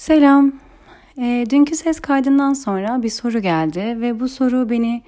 Selam. 0.00 0.52
E, 1.18 1.46
dünkü 1.50 1.76
ses 1.76 2.00
kaydından 2.00 2.52
sonra 2.52 3.02
bir 3.02 3.08
soru 3.08 3.38
geldi 3.38 3.96
ve 4.00 4.20
bu 4.20 4.28
soru 4.28 4.70
beni 4.70 5.02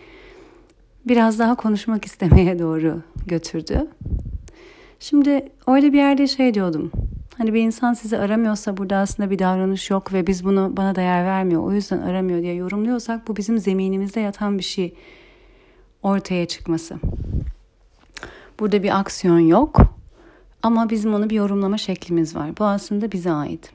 biraz 1.08 1.38
daha 1.38 1.54
konuşmak 1.54 2.04
istemeye 2.06 2.58
doğru 2.58 3.02
götürdü. 3.26 3.86
Şimdi 5.00 5.48
orada 5.66 5.92
bir 5.92 5.98
yerde 5.98 6.26
şey 6.26 6.54
diyordum. 6.54 6.92
Hani 7.38 7.54
bir 7.54 7.60
insan 7.60 7.94
sizi 7.94 8.18
aramıyorsa 8.18 8.76
burada 8.76 8.96
aslında 8.96 9.30
bir 9.30 9.38
davranış 9.38 9.90
yok 9.90 10.12
ve 10.12 10.26
biz 10.26 10.44
bunu 10.44 10.76
bana 10.76 10.94
değer 10.94 11.24
vermiyor. 11.24 11.62
O 11.62 11.72
yüzden 11.72 11.98
aramıyor 11.98 12.42
diye 12.42 12.54
yorumluyorsak 12.54 13.28
bu 13.28 13.36
bizim 13.36 13.58
zeminimizde 13.58 14.20
yatan 14.20 14.58
bir 14.58 14.64
şey 14.64 14.94
ortaya 16.02 16.46
çıkması. 16.46 16.96
Burada 18.60 18.82
bir 18.82 18.98
aksiyon 19.00 19.38
yok 19.38 19.80
ama 20.62 20.90
bizim 20.90 21.14
onu 21.14 21.30
bir 21.30 21.36
yorumlama 21.36 21.78
şeklimiz 21.78 22.36
var. 22.36 22.50
Bu 22.58 22.64
aslında 22.64 23.12
bize 23.12 23.32
ait. 23.32 23.72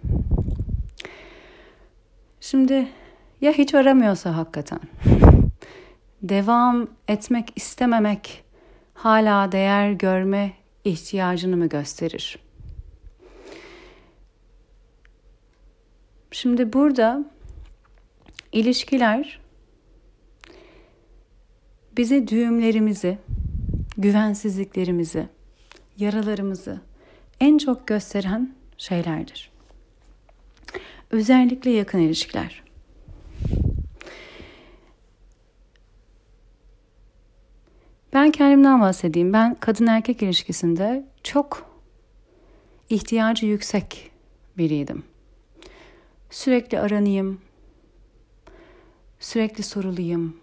Şimdi 2.51 2.87
ya 3.41 3.51
hiç 3.51 3.73
aramıyorsa 3.75 4.37
hakikaten 4.37 4.79
devam 6.21 6.87
etmek 7.07 7.53
istememek 7.55 8.43
hala 8.93 9.51
değer 9.51 9.91
görme 9.91 10.53
ihtiyacını 10.83 11.57
mı 11.57 11.69
gösterir? 11.69 12.39
Şimdi 16.31 16.73
burada 16.73 17.25
ilişkiler 18.51 19.39
bize 21.97 22.27
düğümlerimizi, 22.27 23.17
güvensizliklerimizi, 23.97 25.27
yaralarımızı 25.97 26.81
en 27.39 27.57
çok 27.57 27.87
gösteren 27.87 28.55
şeylerdir. 28.77 29.56
Özellikle 31.11 31.71
yakın 31.71 31.99
ilişkiler. 31.99 32.63
Ben 38.13 38.31
kendimden 38.31 38.81
bahsedeyim. 38.81 39.33
Ben 39.33 39.55
kadın 39.59 39.87
erkek 39.87 40.23
ilişkisinde 40.23 41.05
çok 41.23 41.65
ihtiyacı 42.89 43.45
yüksek 43.45 44.11
biriydim. 44.57 45.03
Sürekli 46.29 46.79
aranayım, 46.79 47.41
sürekli 49.19 49.63
sorulayım, 49.63 50.37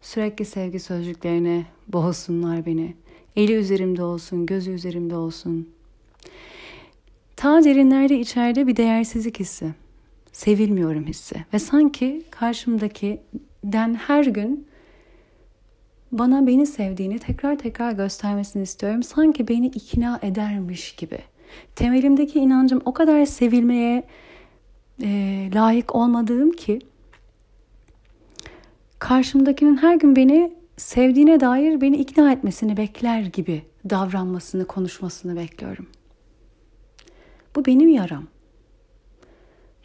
sürekli 0.00 0.44
sevgi 0.44 0.80
sözcüklerine 0.80 1.66
boğsunlar 1.88 2.66
beni. 2.66 2.96
Eli 3.36 3.54
üzerimde 3.54 4.02
olsun, 4.02 4.46
gözü 4.46 4.70
üzerimde 4.70 5.16
olsun. 5.16 5.68
Ta 7.38 7.64
derinlerde 7.64 8.18
içeride 8.18 8.66
bir 8.66 8.76
değersizlik 8.76 9.40
hissi. 9.40 9.74
Sevilmiyorum 10.32 11.06
hissi. 11.06 11.44
Ve 11.52 11.58
sanki 11.58 12.22
karşımdaki 12.30 13.20
den 13.64 13.94
her 13.94 14.24
gün 14.24 14.66
bana 16.12 16.46
beni 16.46 16.66
sevdiğini 16.66 17.18
tekrar 17.18 17.58
tekrar 17.58 17.92
göstermesini 17.92 18.62
istiyorum. 18.62 19.02
Sanki 19.02 19.48
beni 19.48 19.66
ikna 19.66 20.18
edermiş 20.22 20.92
gibi. 20.96 21.18
Temelimdeki 21.76 22.38
inancım 22.38 22.82
o 22.84 22.92
kadar 22.92 23.24
sevilmeye 23.24 24.02
e, 25.02 25.50
layık 25.54 25.94
olmadığım 25.94 26.52
ki 26.52 26.78
karşımdakinin 28.98 29.76
her 29.76 29.94
gün 29.94 30.16
beni 30.16 30.52
sevdiğine 30.76 31.40
dair 31.40 31.80
beni 31.80 31.96
ikna 31.96 32.32
etmesini 32.32 32.76
bekler 32.76 33.20
gibi 33.20 33.62
davranmasını, 33.90 34.64
konuşmasını 34.64 35.36
bekliyorum. 35.36 35.86
Bu 37.58 37.64
benim 37.64 37.88
yaram. 37.88 38.26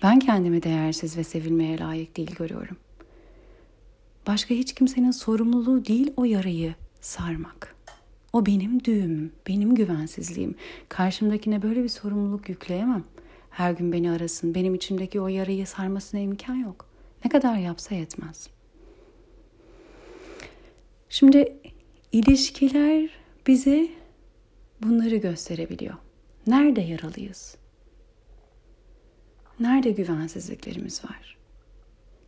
Ben 0.03 0.19
kendimi 0.19 0.63
değersiz 0.63 1.17
ve 1.17 1.23
sevilmeye 1.23 1.79
layık 1.79 2.17
değil 2.17 2.35
görüyorum. 2.35 2.77
Başka 4.27 4.55
hiç 4.55 4.73
kimsenin 4.73 5.11
sorumluluğu 5.11 5.85
değil 5.85 6.13
o 6.17 6.25
yarayı 6.25 6.75
sarmak. 7.01 7.75
O 8.33 8.45
benim 8.45 8.83
düğümüm, 8.83 9.31
benim 9.47 9.75
güvensizliğim. 9.75 10.55
Karşımdakine 10.89 11.61
böyle 11.61 11.83
bir 11.83 11.89
sorumluluk 11.89 12.49
yükleyemem. 12.49 13.03
Her 13.49 13.71
gün 13.71 13.91
beni 13.91 14.11
arasın, 14.11 14.55
benim 14.55 14.75
içimdeki 14.75 15.21
o 15.21 15.27
yarayı 15.27 15.67
sarmasına 15.67 16.19
imkan 16.19 16.55
yok. 16.55 16.85
Ne 17.25 17.31
kadar 17.31 17.57
yapsa 17.57 17.95
yetmez. 17.95 18.49
Şimdi 21.09 21.57
ilişkiler 22.11 23.09
bize 23.47 23.87
bunları 24.81 25.15
gösterebiliyor. 25.15 25.95
Nerede 26.47 26.81
yaralıyız? 26.81 27.62
Nerede 29.63 29.91
güvensizliklerimiz 29.91 31.05
var? 31.05 31.37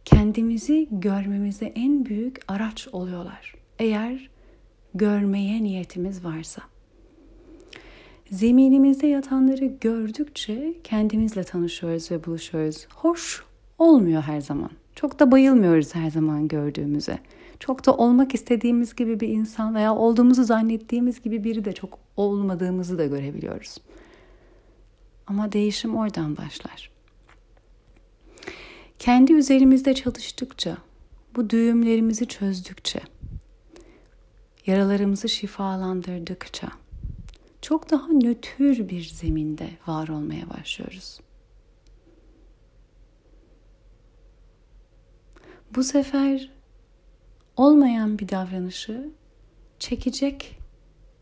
Kendimizi 0.05 0.87
görmemize 0.91 1.65
en 1.65 2.05
büyük 2.05 2.39
araç 2.47 2.87
oluyorlar. 2.91 3.55
Eğer 3.79 4.29
görmeye 4.93 5.63
niyetimiz 5.63 6.25
varsa. 6.25 6.61
Zeminimizde 8.31 9.07
yatanları 9.07 9.65
gördükçe 9.65 10.73
kendimizle 10.83 11.43
tanışıyoruz 11.43 12.11
ve 12.11 12.25
buluşuyoruz. 12.25 12.87
Hoş 12.95 13.43
olmuyor 13.79 14.21
her 14.21 14.41
zaman. 14.41 14.71
Çok 14.95 15.19
da 15.19 15.31
bayılmıyoruz 15.31 15.95
her 15.95 16.11
zaman 16.11 16.47
gördüğümüze. 16.47 17.19
Çok 17.59 17.85
da 17.85 17.93
olmak 17.93 18.33
istediğimiz 18.33 18.95
gibi 18.95 19.19
bir 19.19 19.27
insan 19.27 19.75
veya 19.75 19.95
olduğumuzu 19.95 20.43
zannettiğimiz 20.43 21.21
gibi 21.21 21.43
biri 21.43 21.65
de 21.65 21.73
çok 21.73 21.99
olmadığımızı 22.17 22.97
da 22.97 23.05
görebiliyoruz. 23.05 23.77
Ama 25.27 25.51
değişim 25.51 25.95
oradan 25.95 26.37
başlar. 26.37 26.94
Kendi 28.99 29.33
üzerimizde 29.33 29.93
çalıştıkça, 29.93 30.77
bu 31.35 31.49
düğümlerimizi 31.49 32.27
çözdükçe, 32.27 33.01
yaralarımızı 34.65 35.29
şifalandırdıkça 35.29 36.71
çok 37.61 37.91
daha 37.91 38.07
nötr 38.07 38.89
bir 38.89 39.03
zeminde 39.03 39.69
var 39.87 40.07
olmaya 40.07 40.49
başlıyoruz. 40.49 41.19
Bu 45.75 45.83
sefer 45.83 46.51
olmayan 47.57 48.19
bir 48.19 48.29
davranışı 48.29 49.09
çekecek 49.79 50.59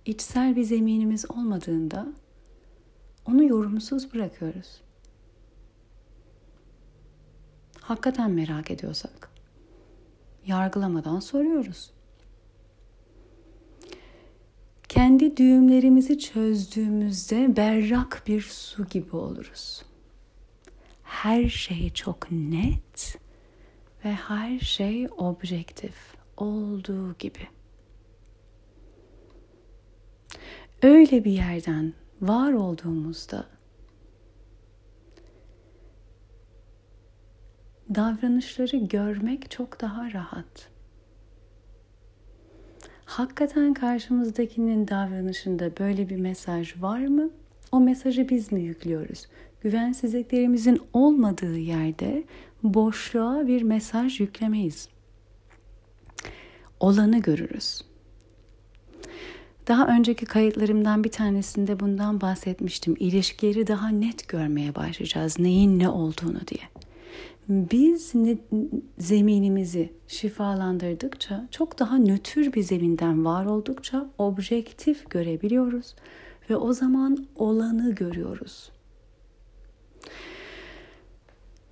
içsel 0.05 0.55
bir 0.55 0.63
zeminimiz 0.63 1.31
olmadığında 1.31 2.07
onu 3.25 3.43
yorumsuz 3.43 4.13
bırakıyoruz. 4.13 4.82
Hakikaten 7.83 8.31
merak 8.31 8.71
ediyorsak 8.71 9.29
yargılamadan 10.45 11.19
soruyoruz. 11.19 11.91
Kendi 14.89 15.37
düğümlerimizi 15.37 16.19
çözdüğümüzde 16.19 17.55
berrak 17.55 18.23
bir 18.27 18.41
su 18.41 18.85
gibi 18.85 19.15
oluruz. 19.15 19.83
Her 21.03 21.49
şey 21.49 21.89
çok 21.89 22.31
net 22.31 23.19
ve 24.05 24.11
her 24.11 24.59
şey 24.59 25.07
objektif 25.17 25.95
olduğu 26.37 27.13
gibi. 27.13 27.47
Öyle 30.83 31.23
bir 31.23 31.31
yerden 31.31 31.93
var 32.21 32.53
olduğumuzda 32.53 33.45
davranışları 37.95 38.77
görmek 38.77 39.51
çok 39.51 39.81
daha 39.81 40.11
rahat. 40.11 40.69
Hakikaten 43.05 43.73
karşımızdakinin 43.73 44.87
davranışında 44.87 45.77
böyle 45.79 46.09
bir 46.09 46.17
mesaj 46.17 46.81
var 46.81 47.07
mı? 47.07 47.29
O 47.71 47.79
mesajı 47.79 48.29
biz 48.29 48.51
mi 48.51 48.61
yüklüyoruz? 48.61 49.27
Güvensizliklerimizin 49.61 50.81
olmadığı 50.93 51.57
yerde 51.57 52.23
boşluğa 52.63 53.47
bir 53.47 53.61
mesaj 53.61 54.19
yüklemeyiz. 54.19 54.89
Olanı 56.79 57.19
görürüz. 57.21 57.81
Daha 59.67 59.87
önceki 59.87 60.25
kayıtlarımdan 60.25 61.03
bir 61.03 61.11
tanesinde 61.11 61.79
bundan 61.79 62.21
bahsetmiştim. 62.21 62.95
İlişkileri 62.99 63.67
daha 63.67 63.89
net 63.89 64.27
görmeye 64.27 64.75
başlayacağız. 64.75 65.39
Neyin 65.39 65.79
ne 65.79 65.89
olduğunu 65.89 66.47
diye. 66.47 66.72
Biz 67.49 68.15
ne, 68.15 68.37
zeminimizi 68.97 69.93
şifalandırdıkça, 70.07 71.47
çok 71.51 71.79
daha 71.79 71.97
nötr 71.97 72.53
bir 72.53 72.63
zeminden 72.63 73.25
var 73.25 73.45
oldukça 73.45 74.09
objektif 74.17 75.09
görebiliyoruz 75.09 75.95
ve 76.49 76.55
o 76.55 76.73
zaman 76.73 77.27
olanı 77.35 77.95
görüyoruz. 77.95 78.71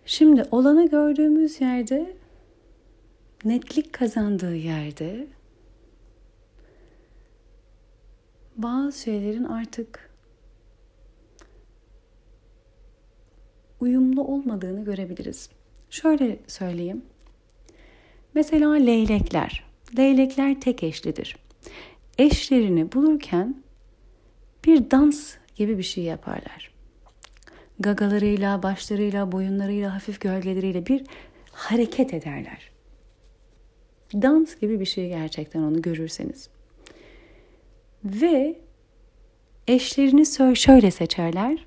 Şimdi 0.06 0.44
olanı 0.52 0.90
gördüğümüz 0.90 1.62
yerde 1.62 2.16
netlik 3.46 3.94
kazandığı 3.94 4.56
yerde 4.56 5.28
bazı 8.58 9.00
şeylerin 9.00 9.44
artık 9.44 10.12
uyumlu 13.80 14.24
olmadığını 14.24 14.86
görebiliriz. 14.86 15.50
Şöyle 15.92 16.40
söyleyeyim. 16.48 17.02
Mesela 18.34 18.74
leylekler. 18.74 19.64
Leylekler 19.98 20.62
tek 20.62 20.84
eşlidir. 20.84 21.38
Eşlerini 22.18 22.92
bulurken 22.92 23.64
bir 24.66 24.92
dans 24.92 25.36
gibi 25.56 25.78
bir 25.78 25.84
şey 25.84 26.04
yaparlar. 26.04 26.72
Gagalarıyla, 27.80 28.64
başlarıyla, 28.64 29.32
boyunlarıyla, 29.32 29.96
hafif 29.96 30.22
gölgeleriyle 30.22 30.86
bir 30.86 31.04
hareket 31.52 32.14
ederler. 32.14 32.72
Dans 34.14 34.56
gibi 34.56 34.80
bir 34.80 34.86
şey 34.86 35.08
gerçekten 35.08 35.62
onu 35.62 35.82
görürseniz. 35.82 36.50
Ve 38.04 38.60
eşlerini 39.68 40.56
şöyle 40.56 40.92
seçerler. 40.92 41.66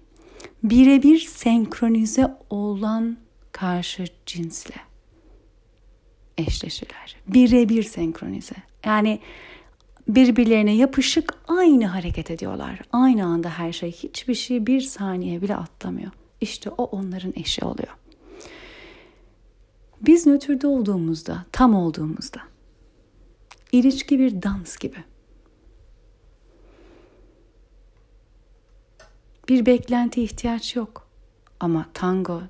Birebir 0.63 1.19
senkronize 1.19 2.35
olan 2.51 3.24
karşı 3.55 4.05
cinsle 4.27 4.75
eşleşirler. 6.39 7.17
Birebir 7.27 7.83
senkronize. 7.83 8.55
Yani 8.85 9.21
birbirlerine 10.09 10.77
yapışık 10.77 11.35
aynı 11.49 11.87
hareket 11.87 12.31
ediyorlar. 12.31 12.81
Aynı 12.93 13.25
anda 13.25 13.51
her 13.51 13.73
şey 13.73 13.93
hiçbir 13.93 14.35
şey 14.35 14.67
bir 14.67 14.81
saniye 14.81 15.43
bile 15.43 15.57
atlamıyor. 15.57 16.11
İşte 16.41 16.71
o 16.71 16.85
onların 16.85 17.33
eşi 17.37 17.65
oluyor. 17.65 17.97
Biz 20.01 20.27
nötrde 20.27 20.67
olduğumuzda, 20.67 21.45
tam 21.53 21.75
olduğumuzda 21.75 22.41
ilişki 23.73 24.19
bir 24.19 24.43
dans 24.43 24.77
gibi. 24.77 25.05
Bir 29.49 29.67
beklenti 29.67 30.23
ihtiyaç 30.23 30.77
yok. 30.77 31.09
Ama 31.61 31.87
tango, 31.95 32.43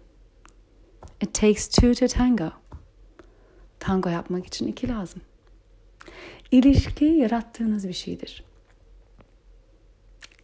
it 1.24 1.34
takes 1.34 1.68
two 1.68 1.94
to 1.94 2.08
tango. 2.08 2.52
Tango 3.78 4.08
yapmak 4.08 4.46
için 4.46 4.66
iki 4.66 4.88
lazım. 4.88 5.22
İlişki 6.50 7.04
yarattığınız 7.04 7.88
bir 7.88 7.92
şeydir. 7.92 8.44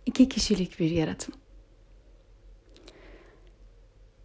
İki 0.06 0.29
kişilik 0.29 0.81
bir 0.81 0.91
yaratım. 0.91 1.35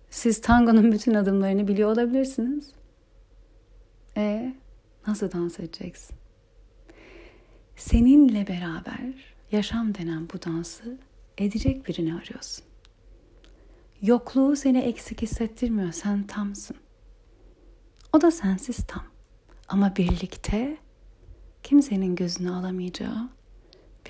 Siz 0.10 0.42
tangonun 0.42 0.92
bütün 0.92 1.14
adımlarını 1.14 1.68
biliyor 1.68 1.92
olabilirsiniz. 1.92 2.72
E 4.18 4.56
nasıl 5.08 5.32
dans 5.32 5.60
edeceksin? 5.60 6.16
Seninle 7.76 8.48
beraber 8.48 9.36
yaşam 9.52 9.96
denen 9.96 10.30
bu 10.34 10.42
dansı 10.42 10.98
edecek 11.38 11.88
birini 11.88 12.16
arıyorsun. 12.16 12.66
Yokluğu 14.06 14.56
seni 14.56 14.78
eksik 14.80 15.22
hissettirmiyor. 15.22 15.92
Sen 15.92 16.24
tamsın. 16.24 16.78
O 18.14 18.22
da 18.22 18.32
sensiz 18.32 18.78
tam. 18.88 19.04
Ama 19.68 19.96
birlikte 19.96 20.78
kimsenin 21.64 22.16
gözünü 22.16 22.52
alamayacağı 22.52 23.30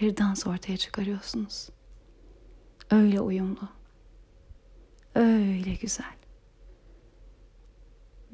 bir 0.01 0.17
dans 0.17 0.47
ortaya 0.47 0.77
çıkarıyorsunuz. 0.77 1.69
Öyle 2.91 3.21
uyumlu. 3.21 3.69
Öyle 5.15 5.73
güzel. 5.73 6.15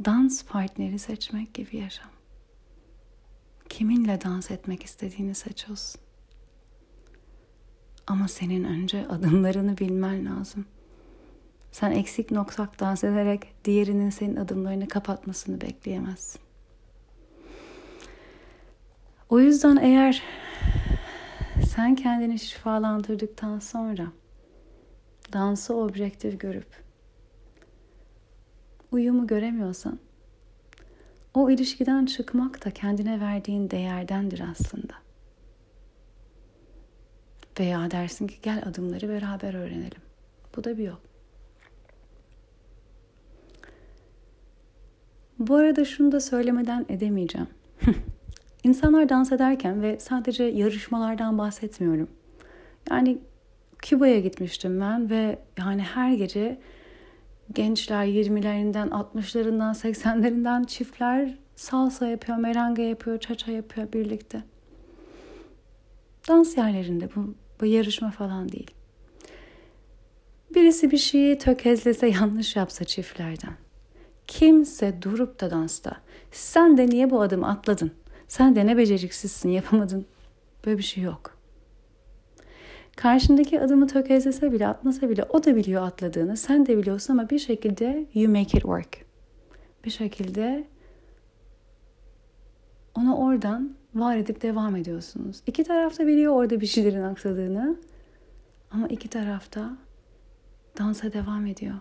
Dans 0.06 0.46
partneri 0.46 1.00
seçmek 1.00 1.54
gibi 1.54 1.78
yaşam. 1.78 2.12
Kiminle 3.69 4.22
dans 4.22 4.52
etmek 4.52 4.84
istediğini 4.84 5.36
seçiyorsun. 5.36 6.02
Ama 8.08 8.28
senin 8.28 8.63
önce 8.63 9.08
adımlarını 9.08 9.78
bilmen 9.78 10.25
lazım. 10.25 10.66
Sen 11.72 11.92
eksik 11.92 12.32
noksak 12.32 12.80
dans 12.80 13.04
ederek 13.04 13.54
diğerinin 13.66 14.10
senin 14.10 14.36
adımlarını 14.36 14.88
kapatmasını 14.88 15.62
bekleyemezsin. 15.62 16.42
O 19.30 19.40
yüzden 19.40 19.78
eğer 19.78 20.24
sen 21.70 21.96
kendini 21.96 22.40
şifalandırdıktan 22.40 23.60
sonra 23.60 24.08
dansı 25.34 25.76
objektif 25.76 26.40
görüp 26.40 26.84
uyumu 28.92 29.28
göremiyorsan 29.28 30.00
o 31.34 31.50
ilişkiden 31.50 32.06
çıkmak 32.06 32.66
da 32.66 32.72
kendine 32.72 33.20
verdiğin 33.20 33.70
değerdendir 33.70 34.44
aslında. 34.52 34.94
Veya 37.60 37.92
dersin 37.92 38.28
ki 38.28 38.36
gel 38.42 38.64
adımları 38.66 39.10
beraber 39.10 39.54
öğrenelim. 39.54 40.02
Bu 40.56 40.64
da 40.64 40.78
bir 40.78 40.84
yol. 40.84 41.11
Bu 45.42 45.56
arada 45.56 45.86
şunu 45.86 46.12
da 46.12 46.20
söylemeden 46.20 46.86
edemeyeceğim. 46.90 47.48
İnsanlar 48.64 49.10
dans 49.10 49.32
ederken 49.32 49.82
ve 49.82 50.00
sadece 50.00 50.44
yarışmalardan 50.44 51.38
bahsetmiyorum. 51.38 52.10
Yani 52.90 53.18
Küba'ya 53.78 54.20
gitmiştim 54.20 54.82
ben 54.82 55.10
ve 55.10 55.40
yani 55.60 55.82
her 55.82 56.14
gece 56.14 56.60
gençler 57.54 58.06
20'lerinden, 58.06 58.90
60'larından, 58.90 59.74
80'lerinden 59.74 60.68
çiftler 60.68 61.38
salsa 61.56 62.08
yapıyor, 62.08 62.38
merengue 62.38 62.84
yapıyor, 62.84 63.20
çaça 63.20 63.52
yapıyor 63.52 63.94
birlikte. 63.94 64.44
Dans 66.28 66.58
yerlerinde 66.58 67.10
bu, 67.16 67.36
bu 67.62 67.66
yarışma 67.66 68.12
falan 68.12 68.52
değil. 68.52 68.72
Birisi 70.56 70.92
bir 70.92 70.98
şeyi 70.98 71.38
tökezlese 71.38 72.08
yanlış 72.08 72.56
yapsa 72.56 72.86
çiftlerden. 72.86 73.61
Kimse 74.31 75.01
durup 75.01 75.42
da 75.42 75.51
dansta 75.51 75.98
sen 76.31 76.78
de 76.78 76.88
niye 76.88 77.10
bu 77.10 77.22
adımı 77.22 77.48
atladın? 77.48 77.92
Sen 78.28 78.56
de 78.56 78.66
ne 78.66 78.78
beceriksizsin 78.78 79.50
yapamadın. 79.50 80.06
Böyle 80.66 80.78
bir 80.78 80.83
şey 80.83 81.04
yok. 81.04 81.38
Karşındaki 82.95 83.62
adımı 83.62 83.88
tökezlese 83.88 84.51
bile 84.51 84.68
atmasa 84.68 85.10
bile 85.10 85.24
o 85.24 85.44
da 85.44 85.56
biliyor 85.56 85.88
atladığını. 85.88 86.38
Sen 86.38 86.66
de 86.66 86.78
biliyorsun 86.78 87.13
ama 87.13 87.30
bir 87.30 87.39
şekilde 87.39 88.06
you 88.13 88.33
make 88.33 88.42
it 88.42 88.51
work. 88.51 89.06
Bir 89.86 89.92
şekilde 89.92 90.68
onu 92.95 93.16
oradan 93.16 93.75
var 93.95 94.18
edip 94.18 94.42
devam 94.42 94.75
ediyorsunuz. 94.75 95.42
İki 95.48 95.63
tarafta 95.63 96.07
biliyor 96.07 96.34
orada 96.34 96.62
bir 96.62 96.68
şeylerin 96.68 97.04
aksadığını. 97.04 97.75
Ama 98.72 98.88
iki 98.88 99.07
tarafta 99.07 99.77
dansa 100.77 101.13
devam 101.13 101.45
ediyor. 101.45 101.75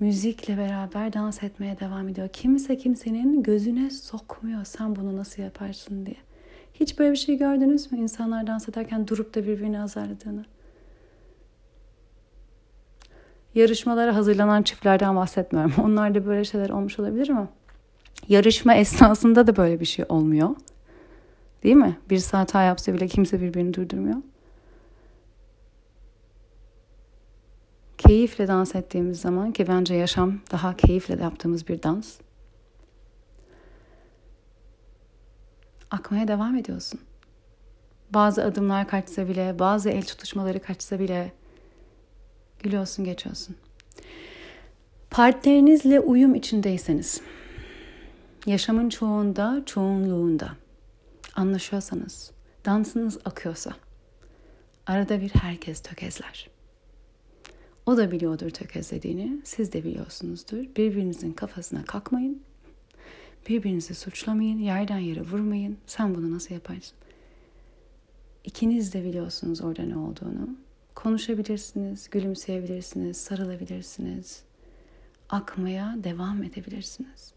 Müzikle 0.00 0.58
beraber 0.58 1.12
dans 1.12 1.42
etmeye 1.42 1.80
devam 1.80 2.08
ediyor. 2.08 2.28
Kimse 2.28 2.78
kimsenin 2.78 3.42
gözüne 3.42 3.90
sokmuyor 3.90 4.64
sen 4.64 4.96
bunu 4.96 5.16
nasıl 5.16 5.42
yaparsın 5.42 6.06
diye. 6.06 6.16
Hiç 6.74 6.98
böyle 6.98 7.12
bir 7.12 7.16
şey 7.16 7.38
gördünüz 7.38 7.92
mü? 7.92 7.98
İnsanlar 7.98 8.46
dans 8.46 8.68
ederken 8.68 9.08
durup 9.08 9.34
da 9.34 9.42
birbirini 9.46 9.80
azarladığını. 9.80 10.44
Yarışmalara 13.54 14.16
hazırlanan 14.16 14.62
çiftlerden 14.62 15.16
bahsetmiyorum. 15.16 15.72
Onlarda 15.84 16.26
böyle 16.26 16.44
şeyler 16.44 16.70
olmuş 16.70 16.98
olabilir 16.98 17.28
ama 17.28 17.48
yarışma 18.28 18.74
esnasında 18.74 19.46
da 19.46 19.56
böyle 19.56 19.80
bir 19.80 19.84
şey 19.84 20.04
olmuyor. 20.08 20.50
Değil 21.62 21.76
mi? 21.76 21.98
Bir 22.10 22.18
saat 22.18 22.40
hata 22.40 22.62
yapsa 22.62 22.94
bile 22.94 23.06
kimse 23.06 23.40
birbirini 23.40 23.74
durdurmuyor. 23.74 24.16
Keyifle 28.10 28.48
dans 28.48 28.74
ettiğimiz 28.74 29.20
zaman 29.20 29.52
ki 29.52 29.68
bence 29.68 29.94
yaşam 29.94 30.40
daha 30.52 30.76
keyifle 30.76 31.22
yaptığımız 31.22 31.68
bir 31.68 31.82
dans. 31.82 32.18
Akmaya 35.90 36.28
devam 36.28 36.56
ediyorsun. 36.56 37.00
Bazı 38.10 38.44
adımlar 38.44 38.88
kaçsa 38.88 39.28
bile, 39.28 39.58
bazı 39.58 39.90
el 39.90 40.02
tutuşmaları 40.02 40.62
kaçsa 40.62 40.98
bile 40.98 41.32
gülüyorsun, 42.58 43.04
geçiyorsun. 43.04 43.56
Partnerinizle 45.10 46.00
uyum 46.00 46.34
içindeyseniz, 46.34 47.20
yaşamın 48.46 48.88
çoğunda, 48.88 49.62
çoğunluğunda 49.66 50.52
anlaşıyorsanız, 51.36 52.30
dansınız 52.64 53.18
akıyorsa, 53.24 53.70
arada 54.86 55.20
bir 55.20 55.30
herkes 55.30 55.80
tökezler. 55.80 56.59
O 57.86 57.96
da 57.96 58.10
biliyordur 58.10 58.50
tökezlediğini, 58.50 59.40
siz 59.44 59.72
de 59.72 59.84
biliyorsunuzdur. 59.84 60.56
Birbirinizin 60.76 61.32
kafasına 61.32 61.84
kalkmayın. 61.84 62.42
Birbirinizi 63.48 63.94
suçlamayın, 63.94 64.58
yerden 64.58 64.98
yere 64.98 65.20
vurmayın. 65.20 65.78
Sen 65.86 66.14
bunu 66.14 66.30
nasıl 66.30 66.54
yaparsın? 66.54 66.96
İkiniz 68.44 68.94
de 68.94 69.04
biliyorsunuz 69.04 69.60
orada 69.60 69.82
ne 69.82 69.96
olduğunu. 69.96 70.56
Konuşabilirsiniz, 70.94 72.10
gülümseyebilirsiniz, 72.10 73.16
sarılabilirsiniz. 73.16 74.42
Akmaya 75.28 75.96
devam 76.04 76.42
edebilirsiniz. 76.42 77.32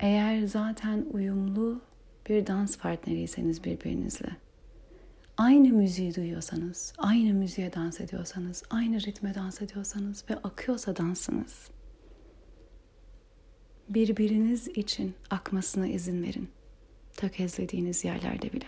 Eğer 0.00 0.42
zaten 0.42 1.06
uyumlu 1.12 1.80
bir 2.28 2.46
dans 2.46 2.78
partneriyseniz 2.78 3.64
birbirinizle 3.64 4.36
aynı 5.36 5.68
müziği 5.68 6.14
duyuyorsanız, 6.14 6.92
aynı 6.98 7.34
müziğe 7.34 7.72
dans 7.72 8.00
ediyorsanız, 8.00 8.62
aynı 8.70 9.00
ritme 9.00 9.34
dans 9.34 9.62
ediyorsanız 9.62 10.24
ve 10.30 10.36
akıyorsa 10.36 10.96
dansınız, 10.96 11.70
birbiriniz 13.88 14.68
için 14.68 15.14
akmasına 15.30 15.86
izin 15.86 16.22
verin. 16.22 16.50
Tökezlediğiniz 17.16 18.04
yerlerde 18.04 18.52
bile. 18.52 18.66